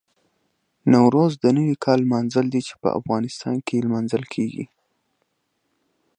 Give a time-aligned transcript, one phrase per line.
[0.91, 4.65] نوروز د نوي کال لمانځل دي چې په افغانستان کې لمانځل کېږي.